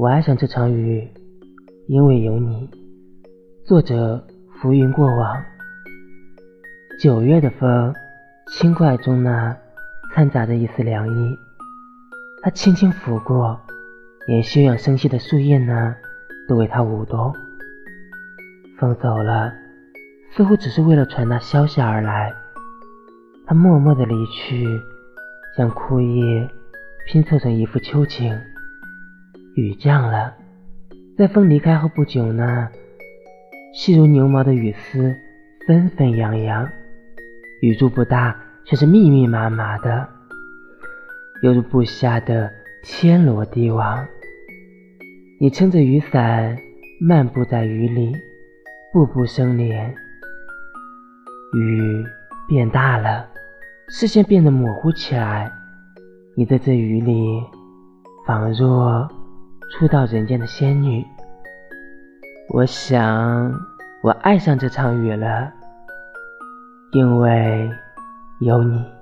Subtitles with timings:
[0.00, 1.06] 我爱上这场雨，
[1.86, 2.70] 因为有你。
[3.66, 5.44] 作者：浮云过往。
[7.02, 7.94] 九月的风，
[8.50, 9.54] 轻快中呢，
[10.14, 11.38] 掺杂着一丝凉意。
[12.40, 13.60] 它轻轻拂过，
[14.26, 15.94] 连休养生息的树叶呢，
[16.48, 17.34] 都为它舞动。
[18.78, 19.52] 风走了，
[20.34, 22.32] 似乎只是为了传达消息而来。
[23.44, 24.66] 它默默的离去，
[25.58, 26.48] 将枯叶
[27.06, 28.34] 拼凑成一幅秋景。
[29.60, 30.34] 雨降了，
[31.18, 32.70] 在风离开后不久呢，
[33.74, 35.14] 细如牛毛的雨丝
[35.66, 36.66] 纷纷扬扬，
[37.60, 40.08] 雨珠不大，却是密密麻麻的，
[41.42, 42.50] 犹如布下的
[42.82, 44.02] 天罗地网。
[45.38, 46.56] 你撑着雨伞
[46.98, 48.16] 漫步在雨里，
[48.94, 49.94] 步步生莲。
[51.52, 52.02] 雨
[52.48, 53.28] 变大了，
[53.90, 55.52] 视线变得模糊起来。
[56.34, 57.42] 你在这雨里，
[58.26, 59.06] 仿若……
[59.70, 61.06] 初到人间的仙女，
[62.48, 63.52] 我想
[64.02, 65.50] 我爱上这场雨了，
[66.92, 67.70] 因为
[68.40, 68.99] 有你。